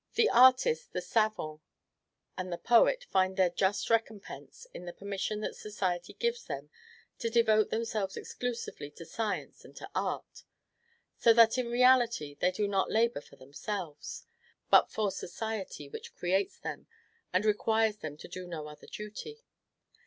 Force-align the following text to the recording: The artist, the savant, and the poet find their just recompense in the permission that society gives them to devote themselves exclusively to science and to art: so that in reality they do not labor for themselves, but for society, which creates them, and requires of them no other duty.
The 0.15 0.31
artist, 0.31 0.93
the 0.93 0.99
savant, 1.01 1.61
and 2.35 2.51
the 2.51 2.57
poet 2.57 3.03
find 3.11 3.37
their 3.37 3.51
just 3.51 3.87
recompense 3.91 4.65
in 4.73 4.85
the 4.85 4.93
permission 4.93 5.41
that 5.41 5.55
society 5.55 6.13
gives 6.15 6.45
them 6.45 6.71
to 7.19 7.29
devote 7.29 7.69
themselves 7.69 8.17
exclusively 8.17 8.89
to 8.89 9.05
science 9.05 9.63
and 9.63 9.75
to 9.75 9.87
art: 9.93 10.41
so 11.19 11.33
that 11.33 11.59
in 11.59 11.69
reality 11.69 12.33
they 12.33 12.49
do 12.49 12.67
not 12.67 12.89
labor 12.89 13.21
for 13.21 13.35
themselves, 13.35 14.25
but 14.71 14.89
for 14.89 15.11
society, 15.11 15.87
which 15.87 16.15
creates 16.15 16.57
them, 16.57 16.87
and 17.31 17.45
requires 17.45 17.97
of 18.01 18.01
them 18.01 18.17
no 18.49 18.65
other 18.65 18.87
duty. 18.87 19.43